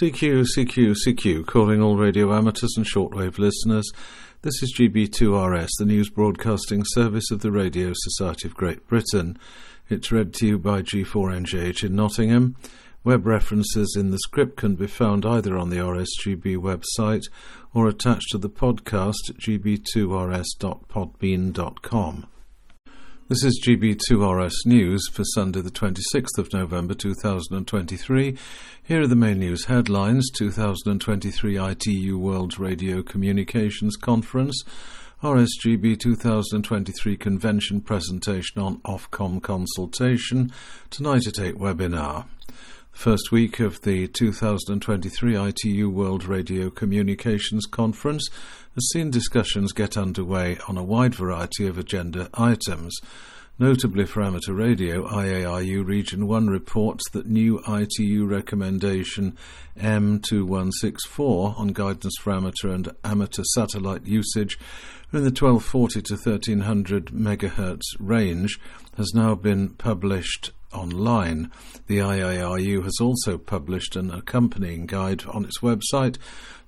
CQ, 0.00 0.46
CQ, 0.56 0.96
CQ, 1.06 1.46
calling 1.46 1.82
all 1.82 1.98
radio 1.98 2.34
amateurs 2.34 2.72
and 2.78 2.86
shortwave 2.86 3.36
listeners. 3.36 3.86
This 4.40 4.62
is 4.62 4.74
GB2RS, 4.78 5.68
the 5.78 5.84
news 5.84 6.08
broadcasting 6.08 6.82
service 6.86 7.30
of 7.30 7.40
the 7.40 7.52
Radio 7.52 7.92
Society 7.94 8.48
of 8.48 8.54
Great 8.54 8.86
Britain. 8.86 9.38
It's 9.90 10.10
read 10.10 10.32
to 10.34 10.46
you 10.46 10.58
by 10.58 10.80
G4NJH 10.80 11.84
in 11.84 11.94
Nottingham. 11.94 12.56
Web 13.04 13.26
references 13.26 13.94
in 13.94 14.10
the 14.10 14.18
script 14.20 14.56
can 14.56 14.76
be 14.76 14.86
found 14.86 15.26
either 15.26 15.58
on 15.58 15.68
the 15.68 15.76
RSGB 15.76 16.56
website 16.56 17.24
or 17.74 17.86
attached 17.86 18.30
to 18.30 18.38
the 18.38 18.48
podcast 18.48 19.28
at 19.28 19.36
gb2rs.podbean.com. 19.36 22.26
This 23.28 23.44
is 23.44 23.62
GB2RS 23.64 24.66
News 24.66 25.08
for 25.08 25.22
Sunday, 25.24 25.60
the 25.60 25.70
26th 25.70 26.38
of 26.38 26.52
November 26.52 26.92
2023. 26.92 28.36
Here 28.82 29.00
are 29.00 29.06
the 29.06 29.14
main 29.14 29.38
news 29.38 29.66
headlines 29.66 30.28
2023 30.36 31.56
ITU 31.56 32.18
World 32.18 32.58
Radio 32.58 33.00
Communications 33.00 33.96
Conference, 33.96 34.64
RSGB 35.22 35.98
2023 36.00 37.16
Convention 37.16 37.80
Presentation 37.80 38.60
on 38.60 38.78
Ofcom 38.78 39.40
Consultation, 39.40 40.50
tonight 40.90 41.28
at 41.28 41.38
8 41.38 41.54
webinar. 41.54 42.26
First 42.92 43.32
week 43.32 43.58
of 43.58 43.80
the 43.80 44.06
2023 44.06 45.36
ITU 45.36 45.90
World 45.90 46.24
Radio 46.24 46.70
Communications 46.70 47.66
Conference 47.66 48.28
has 48.74 48.88
seen 48.92 49.10
discussions 49.10 49.72
get 49.72 49.96
underway 49.96 50.58
on 50.68 50.78
a 50.78 50.84
wide 50.84 51.14
variety 51.14 51.66
of 51.66 51.78
agenda 51.78 52.30
items. 52.34 52.96
Notably 53.58 54.06
for 54.06 54.22
amateur 54.22 54.52
radio, 54.52 55.08
IARU 55.08 55.84
Region 55.84 56.28
1 56.28 56.46
reports 56.46 57.02
that 57.10 57.26
new 57.26 57.60
ITU 57.66 58.24
recommendation 58.26 59.36
M2164 59.80 61.58
on 61.58 61.68
guidance 61.68 62.14
for 62.20 62.32
amateur 62.34 62.68
and 62.68 62.92
amateur 63.02 63.42
satellite 63.54 64.06
usage 64.06 64.58
in 65.12 65.24
the 65.24 65.30
1240 65.30 66.02
to 66.02 66.14
1300 66.14 67.06
MHz 67.06 67.80
range 67.98 68.60
has 68.96 69.12
now 69.12 69.34
been 69.34 69.70
published 69.70 70.52
online. 70.72 71.50
The 71.86 71.98
IARU 71.98 72.84
has 72.84 72.98
also 73.00 73.38
published 73.38 73.96
an 73.96 74.10
accompanying 74.10 74.86
guide 74.86 75.24
on 75.26 75.44
its 75.44 75.60
website. 75.60 76.16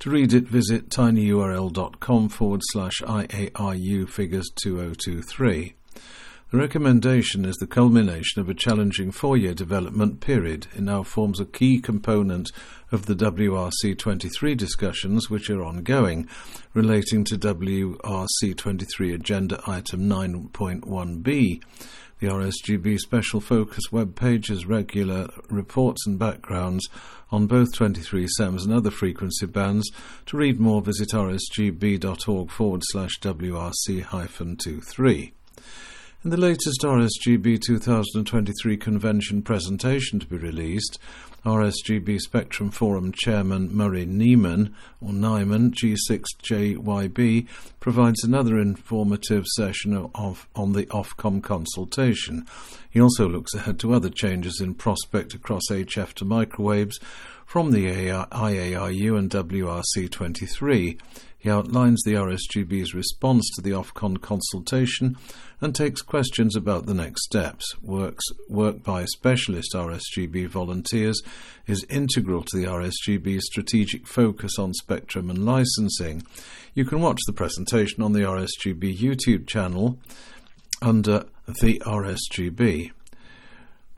To 0.00 0.10
read 0.10 0.32
it, 0.32 0.44
visit 0.44 0.88
tinyurl.com 0.88 2.28
forward 2.28 2.60
slash 2.64 3.00
IARU 3.02 4.08
figures 4.08 4.50
2023. 4.62 5.74
The 6.54 6.60
recommendation 6.60 7.44
is 7.44 7.56
the 7.56 7.66
culmination 7.66 8.40
of 8.40 8.48
a 8.48 8.54
challenging 8.54 9.10
four 9.10 9.36
year 9.36 9.54
development 9.54 10.20
period. 10.20 10.68
It 10.76 10.82
now 10.82 11.02
forms 11.02 11.40
a 11.40 11.44
key 11.44 11.80
component 11.80 12.52
of 12.92 13.06
the 13.06 13.16
WRC 13.16 13.98
23 13.98 14.54
discussions, 14.54 15.28
which 15.28 15.50
are 15.50 15.64
ongoing, 15.64 16.28
relating 16.72 17.24
to 17.24 17.36
WRC 17.36 18.56
23 18.56 19.12
Agenda 19.12 19.60
Item 19.66 20.08
9.1b. 20.08 21.60
The 22.20 22.26
RSGB 22.28 23.00
Special 23.00 23.40
Focus 23.40 23.90
web 23.90 24.14
page 24.14 24.46
has 24.46 24.64
regular 24.64 25.30
reports 25.50 26.06
and 26.06 26.20
backgrounds 26.20 26.88
on 27.32 27.48
both 27.48 27.74
23 27.74 28.28
SEMS 28.28 28.64
and 28.64 28.72
other 28.72 28.92
frequency 28.92 29.46
bands. 29.46 29.90
To 30.26 30.36
read 30.36 30.60
more, 30.60 30.82
visit 30.82 31.08
rsgb.org 31.08 32.50
forward 32.52 32.82
slash 32.84 33.18
WRC 33.18 34.02
hyphen 34.02 34.56
23. 34.56 35.32
In 36.24 36.30
the 36.30 36.38
latest 36.38 36.80
RSGB 36.80 37.60
2023 37.60 38.78
convention 38.78 39.42
presentation 39.42 40.18
to 40.20 40.26
be 40.26 40.38
released, 40.38 40.98
RSGB 41.44 42.18
Spectrum 42.18 42.70
Forum 42.70 43.12
Chairman 43.12 43.76
Murray 43.76 44.06
Neiman, 44.06 44.72
or 45.02 45.10
Niman, 45.10 45.74
G6JYB, 45.74 47.46
provides 47.78 48.24
another 48.24 48.58
informative 48.58 49.44
session 49.48 50.08
of, 50.14 50.48
on 50.56 50.72
the 50.72 50.86
Ofcom 50.86 51.42
consultation. 51.42 52.46
He 52.88 52.98
also 52.98 53.28
looks 53.28 53.52
ahead 53.52 53.78
to 53.80 53.92
other 53.92 54.08
changes 54.08 54.62
in 54.62 54.72
prospect 54.76 55.34
across 55.34 55.64
HF 55.68 56.14
to 56.14 56.24
microwaves 56.24 56.98
from 57.44 57.72
the 57.72 57.84
IARU 57.84 59.18
and 59.18 59.28
WRC23. 59.28 60.98
He 61.44 61.50
outlines 61.50 62.02
the 62.02 62.14
RSGB's 62.14 62.94
response 62.94 63.50
to 63.54 63.60
the 63.60 63.72
Ofcom 63.72 64.18
consultation 64.18 65.18
and 65.60 65.74
takes 65.74 66.00
questions 66.00 66.56
about 66.56 66.86
the 66.86 66.94
next 66.94 67.22
steps. 67.24 67.76
Works, 67.82 68.24
work 68.48 68.82
by 68.82 69.04
specialist 69.04 69.74
RSGB 69.74 70.48
volunteers 70.48 71.20
is 71.66 71.84
integral 71.90 72.44
to 72.44 72.56
the 72.56 72.64
RSGB's 72.64 73.44
strategic 73.44 74.06
focus 74.06 74.58
on 74.58 74.72
spectrum 74.72 75.28
and 75.28 75.44
licensing. 75.44 76.22
You 76.72 76.86
can 76.86 77.02
watch 77.02 77.20
the 77.26 77.34
presentation 77.34 78.02
on 78.02 78.14
the 78.14 78.20
RSGB 78.20 78.96
YouTube 78.96 79.46
channel 79.46 79.98
under 80.80 81.26
the 81.60 81.78
RSGB. 81.84 82.92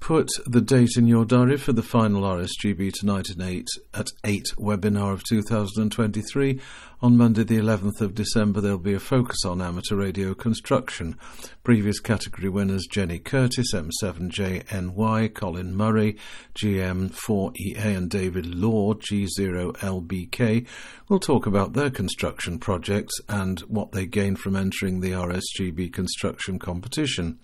Put 0.06 0.28
the 0.46 0.60
date 0.60 0.96
in 0.96 1.08
your 1.08 1.24
diary 1.24 1.56
for 1.56 1.72
the 1.72 1.82
final 1.82 2.22
RSGB 2.22 2.92
tonight 2.92 3.26
at 3.28 3.44
8, 3.44 3.66
at 3.92 4.06
8 4.22 4.44
webinar 4.56 5.12
of 5.12 5.24
2023. 5.24 6.60
On 7.02 7.16
Monday, 7.16 7.42
the 7.42 7.58
11th 7.58 8.00
of 8.00 8.14
December, 8.14 8.60
there'll 8.60 8.78
be 8.78 8.94
a 8.94 9.00
focus 9.00 9.44
on 9.44 9.60
amateur 9.60 9.96
radio 9.96 10.32
construction. 10.32 11.18
Previous 11.64 11.98
category 11.98 12.48
winners 12.48 12.86
Jenny 12.86 13.18
Curtis, 13.18 13.74
M7JNY, 13.74 15.34
Colin 15.34 15.74
Murray, 15.74 16.16
GM4EA, 16.54 17.96
and 17.96 18.08
David 18.08 18.46
Law, 18.46 18.94
G0LBK, 18.94 20.68
will 21.08 21.18
talk 21.18 21.46
about 21.46 21.72
their 21.72 21.90
construction 21.90 22.60
projects 22.60 23.18
and 23.28 23.58
what 23.62 23.90
they 23.90 24.06
gained 24.06 24.38
from 24.38 24.54
entering 24.54 25.00
the 25.00 25.10
RSGB 25.10 25.92
construction 25.92 26.60
competition. 26.60 27.40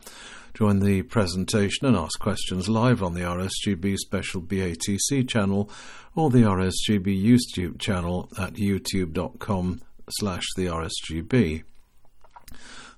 Join 0.54 0.80
the 0.80 1.02
presentation 1.02 1.86
and 1.86 1.96
ask 1.96 2.18
questions 2.20 2.68
live 2.68 3.02
on 3.02 3.14
the 3.14 3.22
RSGB 3.22 3.96
Special 3.96 4.42
BATC 4.42 5.26
channel 5.26 5.70
or 6.14 6.28
the 6.28 6.42
RSGB 6.42 7.24
YouTube 7.24 7.78
channel 7.78 8.28
at 8.38 8.54
youtube.com 8.54 9.80
slash 10.10 10.44
the 10.56 10.66
RSGB. 10.66 11.62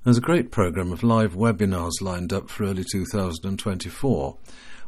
There's 0.03 0.19
a 0.19 0.21
great 0.21 0.51
program 0.51 0.93
of 0.93 1.05
live 1.05 1.35
webinars 1.35 2.03
lined 2.03 2.33
up 2.33 2.51
for 2.51 2.65
early 2.65 2.85
2024. 2.91 4.37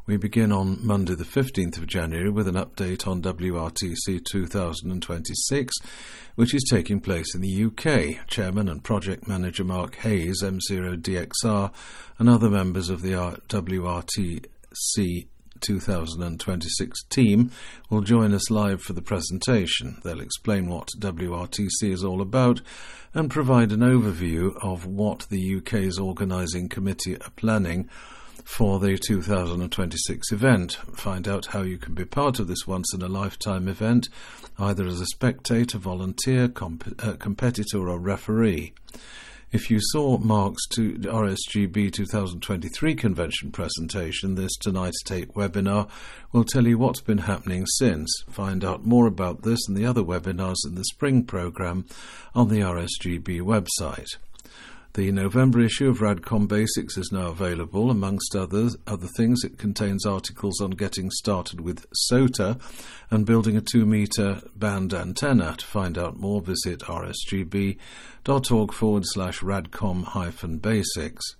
We 0.07 0.17
begin 0.17 0.53
on 0.53 0.79
Monday, 0.87 1.17
the 1.17 1.25
15th 1.25 1.79
of 1.79 1.89
January, 1.89 2.31
with 2.31 2.47
an 2.47 2.55
update 2.55 3.09
on 3.09 3.23
WRTC 3.23 4.25
2026, 4.25 5.75
which 6.37 6.55
is 6.55 6.63
taking 6.71 7.01
place 7.01 7.35
in 7.35 7.41
the 7.41 7.65
UK. 7.65 8.25
Chairman 8.29 8.69
and 8.69 8.85
Project 8.85 9.27
Manager 9.27 9.65
Mark 9.65 9.97
Hayes, 9.97 10.45
M0DXR, 10.45 11.73
and 12.21 12.29
other 12.29 12.49
members 12.49 12.89
of 12.89 13.03
the 13.03 13.15
WRTC 13.49 15.27
2026 15.61 17.03
team 17.05 17.51
will 17.91 18.03
join 18.03 18.33
us 18.33 18.49
live 18.49 18.81
for 18.83 18.93
the 18.93 19.03
presentation. 19.03 20.01
They'll 20.05 20.21
explain 20.21 20.69
what 20.69 20.91
WRTC 21.01 21.83
is 21.83 22.05
all 22.05 22.21
about 22.21 22.61
and 23.13 23.29
provide 23.29 23.73
an 23.73 23.81
overview 23.81 24.57
of 24.63 24.87
what 24.87 25.27
the 25.31 25.57
UK's 25.57 25.99
organising 25.99 26.69
committee 26.69 27.17
are 27.17 27.31
planning 27.35 27.89
for 28.47 28.79
the 28.79 28.97
2026 28.97 30.31
event. 30.31 30.75
Find 30.95 31.27
out 31.27 31.47
how 31.47 31.63
you 31.63 31.77
can 31.77 31.95
be 31.95 32.05
part 32.05 32.39
of 32.39 32.47
this 32.47 32.65
once 32.65 32.95
in 32.95 33.03
a 33.03 33.09
lifetime 33.09 33.67
event, 33.67 34.09
either 34.57 34.87
as 34.87 35.01
a 35.01 35.07
spectator, 35.07 35.79
volunteer, 35.79 36.47
comp- 36.47 36.95
uh, 37.05 37.15
competitor, 37.15 37.89
or 37.89 37.99
referee. 37.99 38.73
If 39.51 39.69
you 39.69 39.79
saw 39.81 40.19
Mark's 40.19 40.65
RSGB 40.69 41.93
2023 41.93 42.95
convention 42.95 43.51
presentation, 43.51 44.37
this 44.37 44.57
Tonight's 44.57 45.03
8 45.11 45.35
webinar 45.35 45.89
will 46.33 46.45
tell 46.45 46.67
you 46.67 46.79
what's 46.79 47.01
been 47.01 47.19
happening 47.19 47.67
since. 47.67 48.11
Find 48.31 48.65
out 48.65 48.87
more 48.87 49.07
about 49.07 49.43
this 49.43 49.67
and 49.67 49.77
the 49.77 49.87
other 49.87 50.03
webinars 50.03 50.65
in 50.65 50.77
the 50.77 50.85
spring 50.85 51.25
program 51.25 51.85
on 52.35 52.49
the 52.49 52.61
RSGB 52.61 53.41
website. 53.41 54.17
The 54.97 55.13
November 55.13 55.61
issue 55.61 55.91
of 55.91 55.99
Radcom 55.99 56.49
Basics 56.49 56.97
is 56.97 57.13
now 57.13 57.27
available. 57.27 57.91
Amongst 57.91 58.35
others, 58.35 58.79
other 58.87 59.09
things, 59.09 59.45
it 59.45 59.59
contains 59.59 60.07
articles 60.07 60.59
on 60.59 60.71
getting 60.71 61.11
started 61.11 61.61
with 61.61 61.85
SOTA 61.93 62.59
and 63.11 63.27
building 63.27 63.59
a 63.59 63.61
2 63.61 63.85
meter 63.85 64.41
band 64.57 64.95
antenna. 64.95 65.55
To 65.59 65.67
find 65.67 65.99
out 65.99 66.17
more, 66.17 66.41
visit 66.41 66.81
rsgb.org 66.81 68.73
forward 68.73 69.03
slash 69.05 69.41
radcom 69.41 70.05
hyphen 70.05 70.57
basics. 70.57 71.37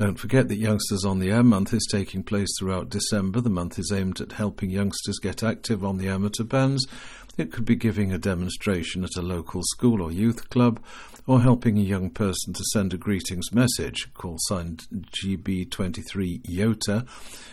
Don't 0.00 0.18
forget 0.18 0.48
that 0.48 0.56
Youngsters 0.56 1.04
on 1.04 1.18
the 1.18 1.30
Air 1.30 1.42
month 1.42 1.74
is 1.74 1.86
taking 1.92 2.22
place 2.22 2.48
throughout 2.58 2.88
December. 2.88 3.42
The 3.42 3.50
month 3.50 3.78
is 3.78 3.92
aimed 3.94 4.18
at 4.22 4.32
helping 4.32 4.70
youngsters 4.70 5.18
get 5.18 5.42
active 5.42 5.84
on 5.84 5.98
the 5.98 6.08
amateur 6.08 6.42
bands. 6.42 6.86
It 7.36 7.52
could 7.52 7.66
be 7.66 7.76
giving 7.76 8.10
a 8.10 8.16
demonstration 8.16 9.04
at 9.04 9.18
a 9.18 9.20
local 9.20 9.60
school 9.62 10.00
or 10.00 10.10
youth 10.10 10.48
club, 10.48 10.82
or 11.26 11.42
helping 11.42 11.76
a 11.76 11.82
young 11.82 12.08
person 12.08 12.54
to 12.54 12.64
send 12.72 12.94
a 12.94 12.96
greetings 12.96 13.52
message. 13.52 14.08
Call 14.14 14.36
sign 14.38 14.78
GB23 14.78 16.46
YOTA 16.46 17.06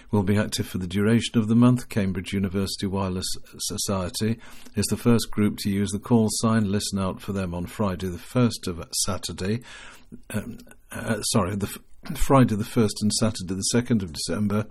will 0.10 0.24
be 0.24 0.38
active 0.38 0.68
for 0.68 0.78
the 0.78 0.88
duration 0.88 1.38
of 1.38 1.50
the 1.50 1.56
month. 1.56 1.90
Cambridge 1.90 2.32
University 2.32 2.88
Wireless 2.88 3.28
Society 3.58 4.40
is 4.74 4.86
the 4.86 4.96
first 4.96 5.32
group 5.32 5.58
to 5.58 5.70
use 5.70 5.92
the 5.92 6.00
call 6.00 6.30
sign. 6.32 6.72
Listen 6.72 6.98
out 6.98 7.20
for 7.20 7.34
them 7.34 7.54
on 7.54 7.66
Friday, 7.66 8.08
the 8.08 8.18
1st 8.18 8.70
of 8.70 8.88
Saturday. 9.04 9.64
Um, 10.30 10.60
uh, 10.94 11.22
sorry, 11.24 11.58
the 11.58 11.78
Friday 12.16 12.56
the 12.56 12.64
1st 12.64 13.02
and 13.02 13.12
Saturday 13.14 13.54
the 13.56 13.70
2nd 13.74 14.02
of 14.02 14.14
December. 14.14 14.68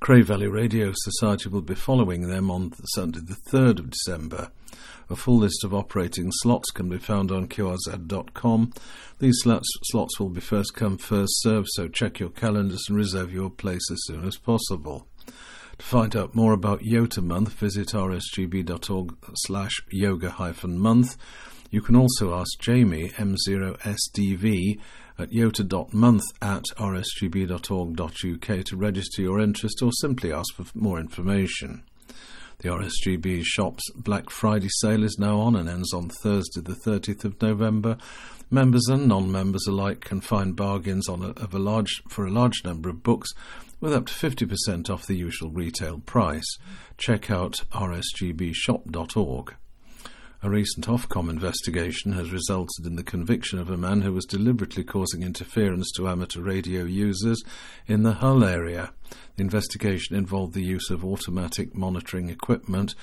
Cray 0.00 0.20
Valley 0.20 0.48
Radio 0.48 0.92
Society 0.94 1.48
will 1.48 1.62
be 1.62 1.74
following 1.74 2.28
them 2.28 2.50
on 2.50 2.72
Sunday 2.94 3.20
the 3.20 3.36
3rd 3.50 3.78
of 3.78 3.90
December. 3.90 4.50
A 5.08 5.16
full 5.16 5.38
list 5.38 5.64
of 5.64 5.72
operating 5.72 6.30
slots 6.30 6.70
can 6.70 6.88
be 6.88 6.98
found 6.98 7.32
on 7.32 7.48
QRZ.com. 7.48 8.72
These 9.18 9.38
slots, 9.42 9.68
slots 9.84 10.20
will 10.20 10.28
be 10.28 10.40
first 10.40 10.74
come, 10.74 10.98
first 10.98 11.32
served, 11.40 11.68
so 11.70 11.88
check 11.88 12.20
your 12.20 12.30
calendars 12.30 12.84
and 12.88 12.96
reserve 12.96 13.32
your 13.32 13.50
place 13.50 13.90
as 13.90 14.00
soon 14.04 14.26
as 14.26 14.36
possible. 14.36 15.06
To 15.78 15.84
find 15.84 16.14
out 16.14 16.34
more 16.34 16.52
about 16.52 16.80
Yota 16.80 17.22
Month, 17.22 17.54
visit 17.54 17.88
rsgb.org 17.88 19.16
slash 19.34 19.80
yota-month. 19.94 21.16
You 21.70 21.80
can 21.80 21.94
also 21.94 22.34
ask 22.34 22.58
Jamie, 22.58 23.10
M0SDV, 23.10 24.80
at 25.20 25.30
yota.month 25.30 26.22
at 26.40 26.64
rsgb.org.uk 26.78 28.64
to 28.64 28.76
register 28.76 29.22
your 29.22 29.40
interest 29.40 29.82
or 29.82 29.92
simply 29.92 30.32
ask 30.32 30.54
for 30.54 30.64
more 30.74 30.98
information. 30.98 31.82
The 32.58 32.68
RSGB 32.68 33.42
shop's 33.44 33.90
Black 33.92 34.28
Friday 34.28 34.68
sale 34.80 35.02
is 35.02 35.16
now 35.18 35.38
on 35.38 35.56
and 35.56 35.68
ends 35.68 35.94
on 35.94 36.10
Thursday, 36.10 36.60
the 36.60 36.74
30th 36.74 37.24
of 37.24 37.40
November. 37.40 37.96
Members 38.50 38.86
and 38.88 39.08
non-members 39.08 39.66
alike 39.66 40.00
can 40.00 40.20
find 40.20 40.54
bargains 40.54 41.08
on 41.08 41.22
a, 41.22 41.28
of 41.30 41.54
a 41.54 41.58
large 41.58 42.02
for 42.08 42.26
a 42.26 42.30
large 42.30 42.64
number 42.64 42.88
of 42.90 43.02
books 43.02 43.30
with 43.80 43.94
up 43.94 44.06
to 44.06 44.12
50% 44.12 44.90
off 44.90 45.06
the 45.06 45.16
usual 45.16 45.50
retail 45.50 46.00
price. 46.00 46.58
Check 46.98 47.30
out 47.30 47.62
rsgbshop.org. 47.72 49.54
A 50.42 50.48
recent 50.48 50.86
Ofcom 50.86 51.28
investigation 51.28 52.12
has 52.12 52.32
resulted 52.32 52.86
in 52.86 52.96
the 52.96 53.02
conviction 53.02 53.58
of 53.58 53.68
a 53.68 53.76
man 53.76 54.00
who 54.00 54.14
was 54.14 54.24
deliberately 54.24 54.82
causing 54.82 55.22
interference 55.22 55.92
to 55.92 56.08
amateur 56.08 56.40
radio 56.40 56.84
users 56.84 57.42
in 57.86 58.04
the 58.04 58.14
Hull 58.14 58.42
area. 58.42 58.90
The 59.36 59.42
investigation 59.42 60.16
involved 60.16 60.54
the 60.54 60.62
use 60.62 60.88
of 60.88 61.04
automatic 61.04 61.74
monitoring 61.74 62.30
equipment 62.30 62.94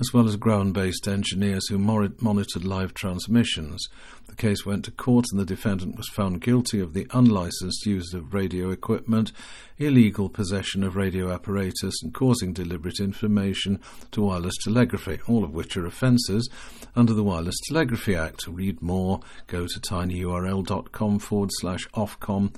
as 0.00 0.14
well 0.14 0.26
as 0.26 0.36
ground 0.36 0.72
based 0.72 1.06
engineers 1.06 1.68
who 1.68 1.76
monitored 1.76 2.64
live 2.64 2.94
transmissions. 2.94 3.86
The 4.28 4.34
case 4.34 4.66
went 4.66 4.84
to 4.84 4.90
court 4.90 5.26
and 5.30 5.40
the 5.40 5.46
defendant 5.46 5.96
was 5.96 6.08
found 6.08 6.40
guilty 6.40 6.80
of 6.80 6.92
the 6.92 7.06
unlicensed 7.12 7.86
use 7.86 8.12
of 8.12 8.34
radio 8.34 8.70
equipment, 8.70 9.32
illegal 9.78 10.28
possession 10.28 10.82
of 10.82 10.96
radio 10.96 11.32
apparatus, 11.32 11.94
and 12.02 12.12
causing 12.12 12.52
deliberate 12.52 13.00
information 13.00 13.80
to 14.10 14.22
wireless 14.22 14.56
telegraphy, 14.62 15.20
all 15.26 15.44
of 15.44 15.54
which 15.54 15.76
are 15.76 15.86
offences 15.86 16.48
under 16.94 17.12
the 17.12 17.24
Wireless 17.24 17.56
Telegraphy 17.68 18.14
Act. 18.16 18.40
To 18.40 18.50
read 18.50 18.82
more, 18.82 19.20
go 19.46 19.66
to 19.66 19.80
tinyurl.com 19.80 21.18
forward 21.18 21.50
slash 21.52 21.86
Ofcom 21.88 22.54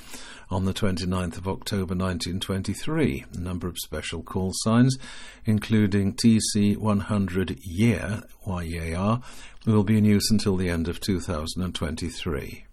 on 0.51 0.65
the 0.65 0.73
29th 0.73 1.37
of 1.37 1.47
October 1.47 1.95
1923. 1.95 3.27
A 3.35 3.39
number 3.39 3.69
of 3.69 3.77
special 3.77 4.23
call 4.23 4.53
signs, 4.55 4.97
including 5.45 6.15
TC 6.15 6.79
100 6.79 7.59
Year, 7.63 8.23
YEAR, 8.47 9.21
will 9.67 9.85
be 9.85 9.99
in 9.99 10.07
use 10.07 10.31
until 10.31 10.57
the 10.57 10.71
end 10.71 10.89
of 10.89 10.99
2023. 11.01 12.65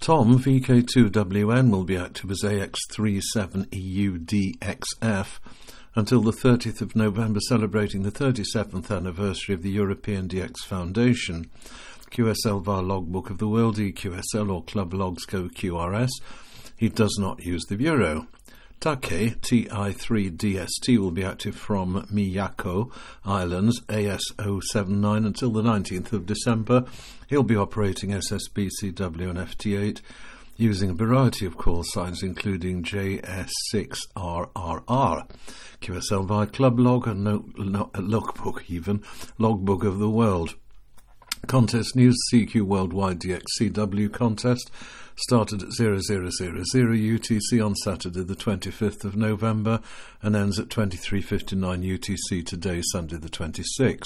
Tom 0.00 0.38
VK2WN 0.38 1.70
will 1.70 1.84
be 1.84 1.96
active 1.96 2.30
as 2.30 2.42
AX37EUDXF 2.42 5.38
until 5.96 6.20
the 6.20 6.32
30th 6.32 6.82
of 6.82 6.94
November, 6.94 7.40
celebrating 7.40 8.02
the 8.02 8.12
37th 8.12 8.94
anniversary 8.94 9.54
of 9.54 9.62
the 9.62 9.70
European 9.70 10.28
DX 10.28 10.58
Foundation. 10.66 11.50
QSL 12.10 12.62
VAR 12.62 12.82
logbook 12.82 13.30
of 13.30 13.38
the 13.38 13.48
world, 13.48 13.78
EQSL 13.78 14.52
or 14.52 14.62
Club 14.64 14.92
Logs 14.94 15.26
OQRS. 15.26 16.10
He 16.76 16.88
does 16.88 17.16
not 17.18 17.44
use 17.44 17.64
the 17.64 17.76
Bureau. 17.76 18.28
Take 18.78 19.40
JI3DST 19.40 20.98
will 20.98 21.10
be 21.10 21.24
active 21.24 21.56
from 21.56 22.06
Miyako 22.12 22.92
Islands 23.24 23.80
AS079 23.82 25.26
until 25.26 25.50
the 25.50 25.62
19th 25.62 26.12
of 26.12 26.26
December. 26.26 26.84
He'll 27.26 27.42
be 27.42 27.56
operating 27.56 28.10
SSBCW 28.10 29.30
and 29.30 29.38
FT8 29.38 30.02
using 30.56 30.90
a 30.90 30.94
variety 30.94 31.46
of 31.46 31.56
call 31.56 31.84
signs 31.84 32.22
including 32.22 32.82
JS6RRR, 32.82 35.30
QSL 35.80 36.26
via 36.26 36.46
Club 36.46 36.78
Log 36.78 37.08
and 37.08 37.24
no, 37.24 37.46
no, 37.56 37.90
Logbook 37.96 38.64
even, 38.68 39.02
Logbook 39.38 39.84
of 39.84 39.98
the 39.98 40.10
World. 40.10 40.54
Contest 41.46 41.94
news 41.94 42.16
CQ 42.32 42.62
Worldwide 42.62 43.20
DXCW 43.20 44.12
contest 44.12 44.68
started 45.14 45.62
at 45.62 45.72
0000 45.72 46.02
UTC 46.02 47.64
on 47.64 47.76
Saturday 47.76 48.24
the 48.24 48.34
25th 48.34 49.04
of 49.04 49.14
November 49.16 49.80
and 50.22 50.34
ends 50.34 50.58
at 50.58 50.68
23.59 50.68 51.56
UTC 51.58 52.44
today, 52.44 52.82
Sunday 52.90 53.16
the 53.16 53.28
26th. 53.28 54.02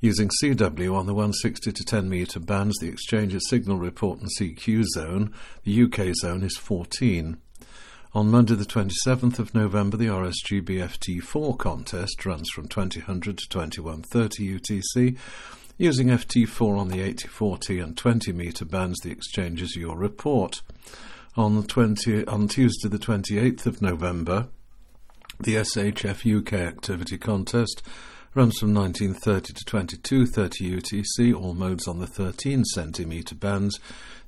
Using 0.00 0.30
CW 0.42 0.94
on 0.94 1.06
the 1.06 1.14
160 1.14 1.70
to 1.70 1.84
10 1.84 2.08
metre 2.08 2.40
bands, 2.40 2.78
the 2.80 2.88
exchange's 2.88 3.48
signal 3.48 3.76
report 3.76 4.20
and 4.20 4.30
CQ 4.40 4.84
zone, 4.94 5.34
the 5.64 5.82
UK 5.82 6.14
zone 6.14 6.42
is 6.42 6.56
14. 6.56 7.36
On 8.14 8.30
Monday, 8.30 8.54
the 8.54 8.64
27th 8.64 9.38
of 9.38 9.54
November, 9.54 9.98
the 9.98 10.06
RSGB 10.06 10.80
FT4 10.80 11.58
contest 11.58 12.24
runs 12.24 12.48
from 12.54 12.66
2000 12.66 13.22
to 13.22 13.48
2130 13.48 14.58
UTC 14.58 15.18
Using 15.80 16.08
FT4 16.08 16.76
on 16.76 16.88
the 16.88 17.00
8040 17.00 17.78
and 17.78 17.96
20 17.96 18.32
metre 18.32 18.64
bands, 18.64 18.98
the 18.98 19.12
exchange 19.12 19.62
is 19.62 19.76
your 19.76 19.96
report. 19.96 20.60
On, 21.36 21.62
20, 21.62 22.26
on 22.26 22.48
Tuesday, 22.48 22.88
the 22.88 22.98
28th 22.98 23.64
of 23.64 23.80
November, 23.80 24.48
the 25.38 25.54
SHF 25.54 26.38
UK 26.38 26.54
activity 26.54 27.16
contest 27.16 27.80
runs 28.34 28.58
from 28.58 28.74
1930 28.74 29.52
to 29.52 29.64
2230 29.64 30.80
UTC, 30.80 31.40
all 31.40 31.54
modes 31.54 31.86
on 31.86 32.00
the 32.00 32.08
13 32.08 32.64
centimetre 32.64 33.36
bands. 33.36 33.78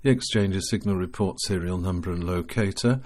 The 0.02 0.10
exchange's 0.10 0.70
signal 0.70 0.94
report 0.94 1.40
serial 1.40 1.78
number 1.78 2.12
and 2.12 2.22
locator. 2.22 3.00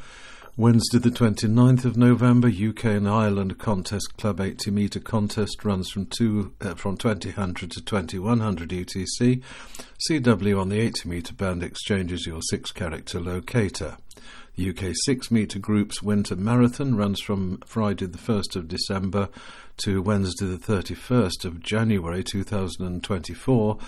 Wednesday, 0.57 0.99
the 0.99 1.11
29th 1.11 1.85
of 1.85 1.97
November, 1.97 2.47
UK 2.47 2.85
and 2.85 3.09
Ireland 3.09 3.59
Contest 3.59 4.17
Club 4.17 4.41
80 4.41 4.71
metre 4.71 5.01
contest 5.01 5.65
runs 5.65 5.91
from 5.91 6.07
two 6.07 6.53
uh, 6.61 6.75
from 6.75 6.97
2000 6.97 7.57
to 7.73 7.83
2100 7.83 8.69
UTC. 8.69 9.43
CW 10.09 10.61
on 10.61 10.69
the 10.69 10.79
80 10.79 11.09
metre 11.09 11.35
band 11.35 11.65
exchanges 11.65 12.25
your 12.25 12.41
six 12.41 12.71
character 12.71 13.19
locator. 13.19 13.97
The 14.57 14.71
UK 14.71 14.95
6 15.05 15.33
metre 15.33 15.59
group's 15.59 16.01
winter 16.01 16.37
marathon 16.37 16.95
runs 16.95 17.21
from 17.21 17.59
Friday 17.67 18.07
the 18.07 18.19
1st 18.19 18.55
of 18.55 18.69
December 18.69 19.29
to 19.79 20.01
Wednesday 20.01 20.47
the 20.47 20.59
31st 20.59 21.45
of 21.45 21.61
January 21.61 22.23
2024. 22.23 23.79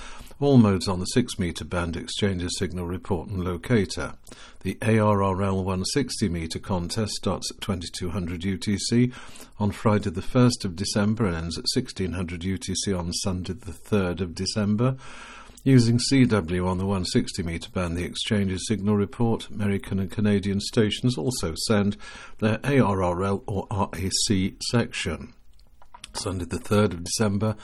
All 0.41 0.57
modes 0.57 0.89
on 0.89 0.99
the 0.99 1.07
6 1.07 1.39
metre 1.39 1.65
band 1.65 1.97
exchange 1.97 2.43
exchanges 2.43 2.59
signal 2.59 2.87
report 2.87 3.29
and 3.29 3.45
locator. 3.45 4.15
The 4.63 4.75
ARRL 4.83 5.63
160 5.63 6.29
metre 6.31 6.59
contest 6.59 7.13
starts 7.13 7.49
at 7.53 7.61
2200 7.61 8.41
UTC 8.41 9.13
on 9.61 9.71
Friday 9.71 10.11
the 10.11 10.21
1st 10.21 10.65
of 10.65 10.75
December 10.75 11.27
and 11.27 11.37
ends 11.37 11.57
at 11.57 11.67
1600 11.73 12.41
UTC 12.41 12.99
on 12.99 13.13
Sunday 13.13 13.53
the 13.53 13.71
3rd 13.71 14.21
of 14.21 14.35
December. 14.35 14.97
Using 15.67 15.99
CW 15.99 16.65
on 16.65 16.79
the 16.79 16.87
160 16.87 17.43
metre 17.43 17.71
band, 17.71 17.97
the 17.97 18.05
exchange's 18.05 18.69
signal 18.69 18.95
report, 18.95 19.49
American 19.51 19.99
and 19.99 20.09
Canadian 20.09 20.61
stations 20.61 21.19
also 21.19 21.55
send 21.67 21.97
their 22.39 22.59
ARRL 22.59 23.43
or 23.49 23.67
RAC 23.69 24.53
section. 24.71 25.35
Sunday, 26.13 26.45
the 26.45 26.59
3rd 26.59 26.93
of 26.93 27.03
December, 27.03 27.57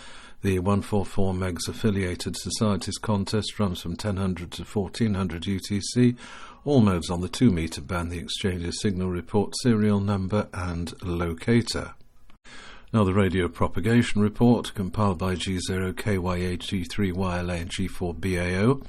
the 0.42 0.59
144 0.59 1.32
MeGS 1.32 1.68
affiliated 1.68 2.37
societies 2.37 2.99
contest 2.99 3.61
runs 3.61 3.80
from 3.82 3.92
1000 3.92 4.50
to 4.50 4.64
1400 4.64 5.42
UTC. 5.42 6.16
All 6.64 6.80
modes 6.80 7.09
on 7.09 7.21
the 7.21 7.28
2 7.28 7.52
metre 7.52 7.82
band, 7.82 8.11
the 8.11 8.18
exchange's 8.18 8.80
signal 8.80 9.11
report, 9.11 9.54
serial 9.62 10.00
number, 10.00 10.49
and 10.52 10.92
locator. 11.04 11.94
Now, 12.94 13.04
the 13.04 13.14
radio 13.14 13.49
propagation 13.49 14.20
report, 14.20 14.75
compiled 14.75 15.16
by 15.16 15.34
G0, 15.34 15.94
KYA, 15.94 16.58
G3, 16.58 17.14
YLA, 17.14 17.62
and 17.62 17.70
G4BAO. 17.70 18.87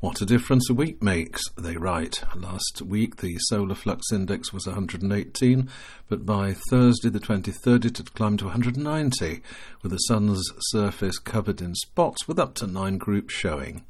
What 0.00 0.20
a 0.20 0.26
difference 0.26 0.68
a 0.68 0.74
week 0.74 1.02
makes, 1.02 1.40
they 1.56 1.78
write. 1.78 2.22
Last 2.34 2.82
week, 2.82 3.16
the 3.16 3.38
solar 3.48 3.74
flux 3.74 4.12
index 4.12 4.52
was 4.52 4.66
118, 4.66 5.70
but 6.06 6.26
by 6.26 6.54
Thursday, 6.68 7.08
the 7.08 7.18
23rd, 7.18 7.86
it 7.86 7.96
had 7.96 8.12
climbed 8.12 8.40
to 8.40 8.44
190, 8.44 9.40
with 9.82 9.90
the 9.90 9.98
sun's 10.00 10.52
surface 10.58 11.18
covered 11.18 11.62
in 11.62 11.74
spots 11.76 12.28
with 12.28 12.38
up 12.38 12.52
to 12.56 12.66
nine 12.66 12.98
groups 12.98 13.32
showing. 13.32 13.86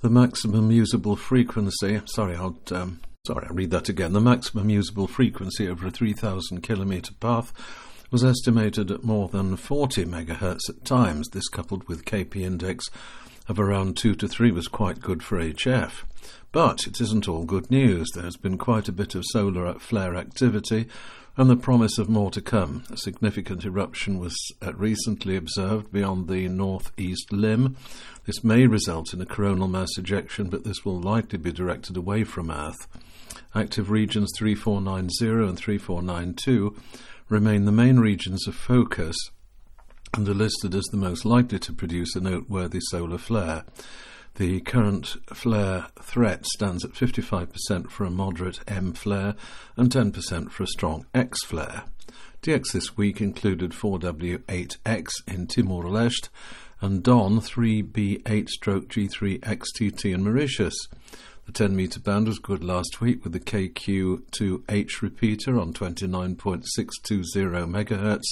The 0.00 0.10
maximum 0.10 0.72
usable 0.72 1.14
frequency, 1.14 2.00
sorry, 2.06 2.34
I'll. 2.34 2.58
Um, 2.72 2.98
sorry, 3.28 3.46
I'll 3.48 3.54
read 3.54 3.70
that 3.70 3.88
again. 3.88 4.12
The 4.12 4.20
maximum 4.20 4.70
usable 4.70 5.06
frequency 5.06 5.68
over 5.68 5.86
a 5.86 5.92
3,000 5.92 6.62
kilometre 6.62 7.14
path 7.20 7.52
was 8.10 8.24
estimated 8.24 8.90
at 8.90 9.04
more 9.04 9.28
than 9.28 9.56
40 9.56 10.04
megahertz 10.06 10.68
at 10.68 10.84
times. 10.84 11.28
This, 11.28 11.48
coupled 11.48 11.88
with 11.88 12.04
KP 12.04 12.36
index 12.36 12.86
of 13.48 13.58
around 13.60 13.96
2 13.96 14.14
to 14.16 14.28
3, 14.28 14.50
was 14.52 14.68
quite 14.68 15.00
good 15.00 15.22
for 15.22 15.38
HF. 15.38 16.04
But 16.50 16.86
it 16.86 17.00
isn't 17.00 17.28
all 17.28 17.44
good 17.44 17.70
news. 17.70 18.08
There's 18.14 18.36
been 18.36 18.58
quite 18.58 18.88
a 18.88 18.92
bit 18.92 19.14
of 19.14 19.24
solar 19.26 19.74
flare 19.78 20.16
activity 20.16 20.88
and 21.38 21.48
the 21.48 21.56
promise 21.56 21.98
of 21.98 22.08
more 22.08 22.32
to 22.32 22.42
come. 22.42 22.82
A 22.90 22.96
significant 22.96 23.64
eruption 23.64 24.18
was 24.18 24.36
uh, 24.60 24.72
recently 24.74 25.36
observed 25.36 25.92
beyond 25.92 26.26
the 26.26 26.48
northeast 26.48 27.32
limb. 27.32 27.76
This 28.26 28.42
may 28.42 28.66
result 28.66 29.14
in 29.14 29.20
a 29.20 29.26
coronal 29.26 29.68
mass 29.68 29.96
ejection, 29.96 30.48
but 30.48 30.64
this 30.64 30.84
will 30.84 31.00
likely 31.00 31.38
be 31.38 31.52
directed 31.52 31.96
away 31.96 32.24
from 32.24 32.50
Earth. 32.50 32.88
Active 33.54 33.88
regions 33.88 34.32
3490 34.36 35.48
and 35.48 35.56
3492 35.56 36.76
remain 37.28 37.64
the 37.64 37.72
main 37.72 37.98
regions 38.00 38.46
of 38.46 38.54
focus 38.54 39.16
and 40.14 40.28
are 40.28 40.34
listed 40.34 40.74
as 40.74 40.84
the 40.84 40.96
most 40.96 41.24
likely 41.24 41.58
to 41.58 41.72
produce 41.72 42.16
a 42.16 42.20
noteworthy 42.20 42.80
solar 42.90 43.18
flare. 43.18 43.64
The 44.36 44.60
current 44.60 45.16
flare 45.34 45.86
threat 46.00 46.46
stands 46.46 46.84
at 46.84 46.92
55% 46.92 47.90
for 47.90 48.04
a 48.04 48.10
moderate 48.10 48.60
M 48.68 48.92
flare 48.92 49.34
and 49.76 49.90
10% 49.90 50.50
for 50.50 50.62
a 50.62 50.66
strong 50.66 51.06
X 51.12 51.44
flare. 51.44 51.84
DX 52.42 52.72
this 52.72 52.96
week 52.96 53.20
included 53.20 53.72
4W8X 53.72 55.08
in 55.26 55.46
Timor 55.48 55.84
Leste 55.84 56.28
and 56.80 57.02
Don 57.02 57.40
3B8 57.40 58.48
stroke 58.48 58.88
G3 58.88 59.40
XTT 59.40 60.14
in 60.14 60.22
Mauritius. 60.22 60.76
The 61.48 61.52
10 61.52 61.74
metre 61.74 61.98
band 61.98 62.28
was 62.28 62.38
good 62.38 62.62
last 62.62 63.00
week 63.00 63.24
with 63.24 63.32
the 63.32 63.40
KQ2H 63.40 65.00
repeater 65.00 65.58
on 65.58 65.72
29.620 65.72 67.86
MHz 67.86 68.22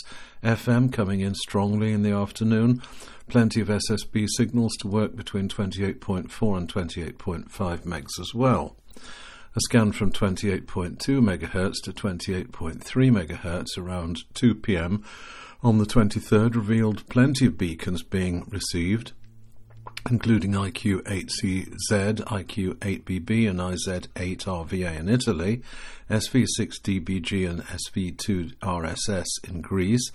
FM 0.45 0.93
coming 0.93 1.21
in 1.21 1.35
strongly 1.35 1.93
in 1.93 2.03
the 2.03 2.11
afternoon. 2.11 2.83
Plenty 3.27 3.63
of 3.63 3.69
SSB 3.69 4.27
signals 4.37 4.77
to 4.81 4.89
work 4.89 5.17
between 5.17 5.49
28.4 5.49 6.59
and 6.59 6.71
28.5 6.71 7.49
megs 7.85 8.21
as 8.21 8.35
well. 8.35 8.77
A 9.55 9.61
scan 9.61 9.93
from 9.93 10.13
28.2 10.13 10.99
MHz 10.99 11.77
to 11.85 11.95
28.3 11.95 12.83
MHz 12.83 13.79
around 13.79 14.25
2 14.35 14.55
pm 14.57 15.03
on 15.63 15.79
the 15.79 15.87
23rd 15.87 16.55
revealed 16.55 17.09
plenty 17.09 17.47
of 17.47 17.57
beacons 17.57 18.03
being 18.03 18.45
received 18.51 19.13
including 20.11 20.53
IQ8CZ, 20.53 22.21
IQ8BB, 22.25 23.49
and 23.51 23.59
IZ8RVA 23.59 24.99
in 24.99 25.09
Italy, 25.09 25.63
SV6DBG 26.11 27.49
and 27.49 27.63
SV2RSS 27.65 29.27
in 29.49 29.61
Greece, 29.61 30.11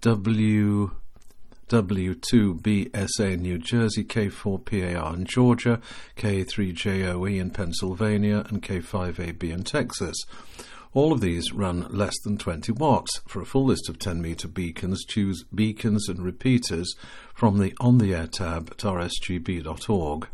W. 0.00 0.90
W2BSA 1.68 3.32
in 3.32 3.42
New 3.42 3.58
Jersey, 3.58 4.04
K4PAR 4.04 5.14
in 5.14 5.24
Georgia, 5.24 5.80
K3JOE 6.16 7.40
in 7.40 7.50
Pennsylvania, 7.50 8.44
and 8.50 8.62
K5AB 8.62 9.44
in 9.44 9.64
Texas. 9.64 10.14
All 10.94 11.12
of 11.12 11.20
these 11.20 11.52
run 11.52 11.88
less 11.90 12.14
than 12.22 12.38
20 12.38 12.70
watts. 12.70 13.20
For 13.26 13.42
a 13.42 13.44
full 13.44 13.64
list 13.64 13.88
of 13.88 13.98
10 13.98 14.22
meter 14.22 14.46
beacons, 14.46 15.04
choose 15.04 15.44
Beacons 15.52 16.08
and 16.08 16.20
Repeaters 16.20 16.94
from 17.34 17.58
the 17.58 17.74
On 17.80 17.98
the 17.98 18.14
Air 18.14 18.28
tab 18.28 18.68
at 18.70 18.78
rsgb.org. 18.78 20.28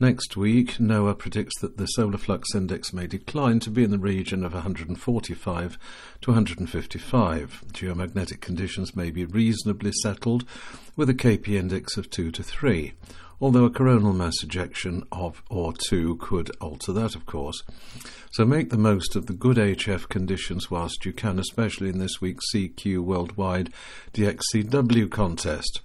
Next 0.00 0.34
week, 0.34 0.78
NOAA 0.78 1.18
predicts 1.18 1.60
that 1.60 1.76
the 1.76 1.86
solar 1.86 2.16
flux 2.16 2.54
index 2.54 2.94
may 2.94 3.06
decline 3.06 3.60
to 3.60 3.70
be 3.70 3.84
in 3.84 3.90
the 3.90 3.98
region 3.98 4.44
of 4.44 4.54
145 4.54 5.78
to 6.22 6.30
155. 6.30 7.64
Geomagnetic 7.72 8.40
conditions 8.40 8.96
may 8.96 9.10
be 9.10 9.26
reasonably 9.26 9.92
settled 10.02 10.46
with 10.96 11.10
a 11.10 11.14
KP 11.14 11.48
index 11.48 11.98
of 11.98 12.08
2 12.08 12.30
to 12.30 12.42
3 12.42 12.94
although 13.42 13.64
a 13.64 13.70
coronal 13.70 14.12
mass 14.12 14.44
ejection 14.44 15.02
of 15.10 15.42
or 15.50 15.72
two 15.72 16.14
could 16.20 16.48
alter 16.60 16.92
that, 16.92 17.16
of 17.16 17.26
course. 17.26 17.64
So 18.30 18.44
make 18.44 18.70
the 18.70 18.78
most 18.78 19.16
of 19.16 19.26
the 19.26 19.32
good 19.32 19.56
HF 19.56 20.08
conditions 20.08 20.70
whilst 20.70 21.04
you 21.04 21.12
can, 21.12 21.40
especially 21.40 21.88
in 21.88 21.98
this 21.98 22.20
week's 22.20 22.44
CQ 22.54 23.00
Worldwide 23.00 23.70
DXCW 24.14 25.10
contest. 25.10 25.80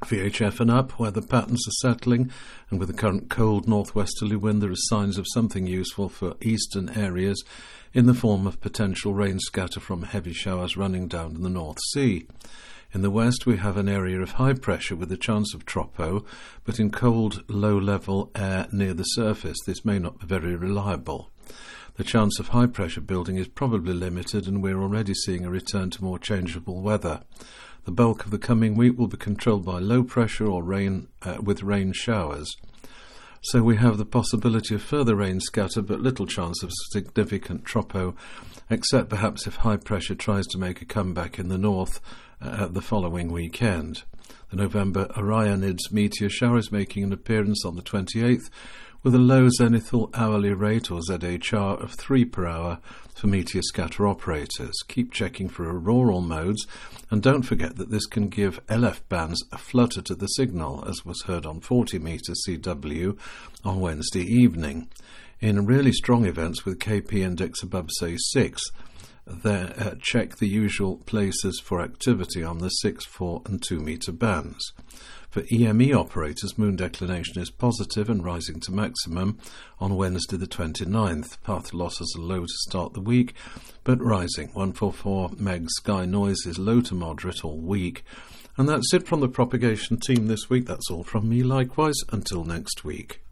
VHF 0.00 0.58
and 0.58 0.70
up, 0.70 0.98
where 0.98 1.12
the 1.12 1.22
patterns 1.22 1.64
are 1.68 1.88
settling, 1.88 2.32
and 2.70 2.80
with 2.80 2.88
the 2.88 2.94
current 2.94 3.30
cold 3.30 3.68
northwesterly 3.68 4.36
wind, 4.36 4.60
there 4.60 4.72
are 4.72 4.76
signs 4.76 5.16
of 5.16 5.26
something 5.32 5.68
useful 5.68 6.08
for 6.08 6.34
eastern 6.42 6.88
areas 6.90 7.42
in 7.92 8.06
the 8.06 8.14
form 8.14 8.48
of 8.48 8.60
potential 8.60 9.14
rain 9.14 9.38
scatter 9.38 9.78
from 9.78 10.02
heavy 10.02 10.32
showers 10.32 10.76
running 10.76 11.06
down 11.06 11.36
in 11.36 11.42
the 11.42 11.48
North 11.48 11.78
Sea. 11.92 12.26
In 12.94 13.02
the 13.02 13.10
west, 13.10 13.44
we 13.44 13.56
have 13.56 13.76
an 13.76 13.88
area 13.88 14.20
of 14.20 14.32
high 14.32 14.52
pressure 14.52 14.94
with 14.94 15.10
a 15.10 15.16
chance 15.16 15.52
of 15.52 15.66
tropo, 15.66 16.24
but 16.62 16.78
in 16.78 16.92
cold, 16.92 17.42
low 17.48 17.76
level 17.76 18.30
air 18.36 18.68
near 18.70 18.94
the 18.94 19.02
surface, 19.02 19.58
this 19.66 19.84
may 19.84 19.98
not 19.98 20.20
be 20.20 20.26
very 20.26 20.54
reliable. 20.54 21.28
The 21.96 22.04
chance 22.04 22.38
of 22.38 22.48
high 22.48 22.68
pressure 22.68 23.00
building 23.00 23.36
is 23.36 23.48
probably 23.48 23.94
limited, 23.94 24.46
and 24.46 24.62
we're 24.62 24.80
already 24.80 25.12
seeing 25.12 25.44
a 25.44 25.50
return 25.50 25.90
to 25.90 26.04
more 26.04 26.20
changeable 26.20 26.82
weather. 26.82 27.22
The 27.84 27.90
bulk 27.90 28.26
of 28.26 28.30
the 28.30 28.38
coming 28.38 28.76
week 28.76 28.96
will 28.96 29.08
be 29.08 29.16
controlled 29.16 29.64
by 29.64 29.80
low 29.80 30.04
pressure 30.04 30.46
or 30.46 30.62
rain 30.62 31.08
uh, 31.22 31.38
with 31.42 31.64
rain 31.64 31.92
showers. 31.92 32.56
So 33.48 33.62
we 33.62 33.76
have 33.76 33.98
the 33.98 34.06
possibility 34.06 34.74
of 34.74 34.80
further 34.80 35.16
rain 35.16 35.38
scatter, 35.38 35.82
but 35.82 36.00
little 36.00 36.26
chance 36.26 36.62
of 36.62 36.72
significant 36.92 37.64
tropo, 37.64 38.16
except 38.70 39.10
perhaps 39.10 39.46
if 39.46 39.56
high 39.56 39.76
pressure 39.76 40.14
tries 40.14 40.46
to 40.46 40.58
make 40.58 40.80
a 40.80 40.86
comeback 40.86 41.38
in 41.38 41.48
the 41.48 41.58
north 41.58 42.00
uh, 42.40 42.68
the 42.68 42.80
following 42.80 43.30
weekend. 43.30 44.04
The 44.48 44.56
November 44.56 45.08
Orionids 45.14 45.92
meteor 45.92 46.30
shower 46.30 46.56
is 46.56 46.72
making 46.72 47.04
an 47.04 47.12
appearance 47.12 47.66
on 47.66 47.76
the 47.76 47.82
28th 47.82 48.48
with 49.04 49.14
a 49.14 49.18
low 49.18 49.48
zenithal 49.60 50.08
hourly 50.14 50.54
rate 50.54 50.90
or 50.90 50.98
ZHR 50.98 51.80
of 51.80 51.92
3 51.92 52.24
per 52.24 52.46
hour 52.46 52.78
for 53.14 53.26
meteor 53.26 53.60
scatter 53.60 54.06
operators. 54.06 54.74
Keep 54.88 55.12
checking 55.12 55.50
for 55.50 55.68
auroral 55.68 56.22
modes 56.22 56.66
and 57.10 57.22
don't 57.22 57.42
forget 57.42 57.76
that 57.76 57.90
this 57.90 58.06
can 58.06 58.30
give 58.30 58.66
LF 58.66 59.00
bands 59.10 59.44
a 59.52 59.58
flutter 59.58 60.00
to 60.00 60.14
the 60.14 60.26
signal 60.28 60.82
as 60.88 61.04
was 61.04 61.22
heard 61.24 61.44
on 61.44 61.60
40 61.60 61.98
meter 61.98 62.32
CW 62.48 63.18
on 63.62 63.80
Wednesday 63.80 64.24
evening. 64.24 64.88
In 65.38 65.66
really 65.66 65.92
strong 65.92 66.24
events 66.24 66.64
with 66.64 66.78
KP 66.78 67.18
index 67.18 67.62
above 67.62 67.90
say 67.98 68.16
6, 68.16 68.62
there, 69.26 69.72
uh, 69.78 69.94
check 70.00 70.36
the 70.36 70.48
usual 70.48 70.98
places 71.06 71.60
for 71.64 71.80
activity 71.80 72.42
on 72.42 72.58
the 72.58 72.68
6, 72.68 73.04
4, 73.04 73.42
and 73.46 73.62
2 73.62 73.80
metre 73.80 74.12
bands. 74.12 74.72
For 75.30 75.42
EME 75.52 75.92
operators, 75.92 76.56
moon 76.56 76.76
declination 76.76 77.42
is 77.42 77.50
positive 77.50 78.08
and 78.08 78.24
rising 78.24 78.60
to 78.60 78.72
maximum 78.72 79.38
on 79.80 79.96
Wednesday 79.96 80.36
the 80.36 80.46
29th. 80.46 81.42
Path 81.42 81.74
losses 81.74 82.14
are 82.16 82.22
low 82.22 82.42
to 82.42 82.52
start 82.68 82.92
the 82.92 83.00
week, 83.00 83.34
but 83.82 84.00
rising. 84.00 84.48
144 84.52 85.30
meg 85.36 85.68
sky 85.70 86.04
noise 86.04 86.46
is 86.46 86.58
low 86.58 86.80
to 86.82 86.94
moderate 86.94 87.44
all 87.44 87.58
week. 87.58 88.04
And 88.56 88.68
that's 88.68 88.94
it 88.94 89.08
from 89.08 89.18
the 89.18 89.28
propagation 89.28 89.98
team 89.98 90.28
this 90.28 90.48
week. 90.48 90.66
That's 90.66 90.88
all 90.88 91.02
from 91.02 91.28
me, 91.28 91.42
likewise. 91.42 91.96
Until 92.12 92.44
next 92.44 92.84
week. 92.84 93.23